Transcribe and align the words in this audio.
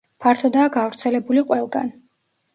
ფართოდაა 0.23 0.71
გავრცელებული 0.77 1.45
ყველგან. 1.53 1.95